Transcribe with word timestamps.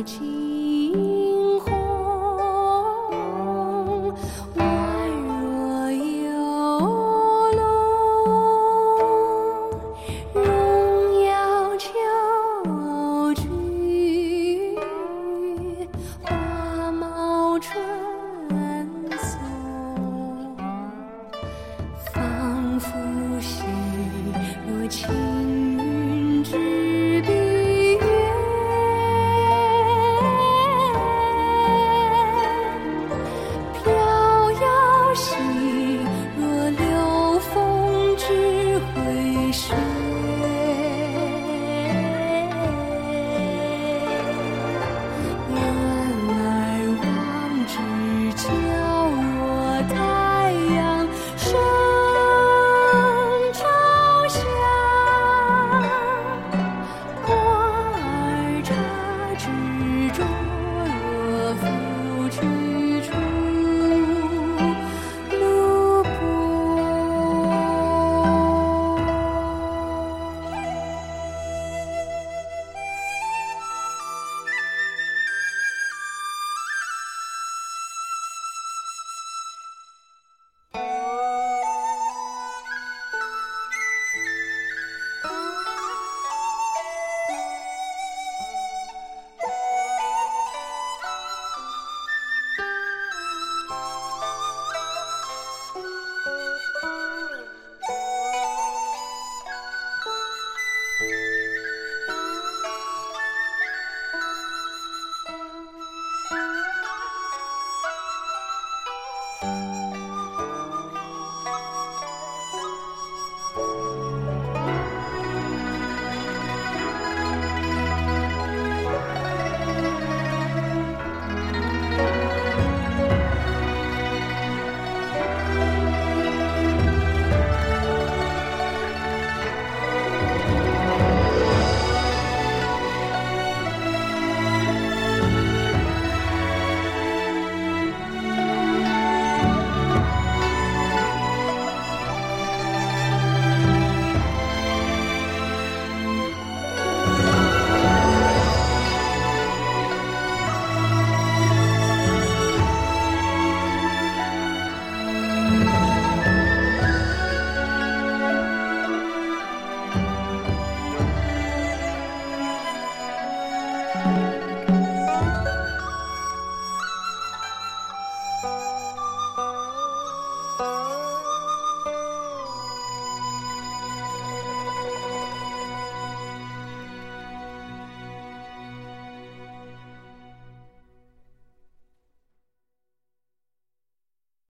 achieve. 0.00 0.39
Peace. 39.68 39.89